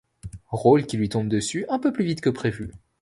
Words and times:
Rôle 0.49 0.87
qui 0.87 0.97
lui 0.97 1.09
tombe 1.09 1.27
dessus 1.27 1.67
un 1.69 1.77
peu 1.77 1.93
plus 1.93 2.03
vite 2.03 2.21
que 2.21 2.31
prévu. 2.31 2.71